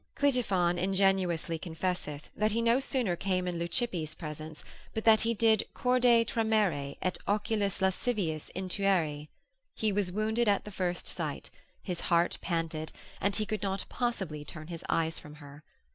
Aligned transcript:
Clitiphon 0.15 0.79
ingenuously 0.79 1.59
confesseth, 1.59 2.31
that 2.35 2.53
he 2.53 2.59
no 2.63 2.79
sooner 2.79 3.15
came 3.15 3.47
in 3.47 3.59
Leucippe's 3.59 4.15
presence, 4.15 4.63
but 4.95 5.05
that 5.05 5.21
he 5.21 5.35
did 5.35 5.63
corde 5.75 6.27
tremere, 6.27 6.95
et 7.03 7.19
oculis 7.27 7.81
lascivius 7.81 8.49
intueri; 8.55 9.27
he 9.75 9.91
was 9.91 10.11
wounded 10.11 10.47
at 10.47 10.65
the 10.65 10.71
first 10.71 11.07
sight, 11.07 11.51
his 11.83 11.99
heart 11.99 12.39
panted, 12.41 12.91
and 13.21 13.35
he 13.35 13.45
could 13.45 13.61
not 13.61 13.85
possibly 13.89 14.43
turn 14.43 14.65
his 14.69 14.83
eyes 14.89 15.19
from 15.19 15.35
her. 15.35 15.63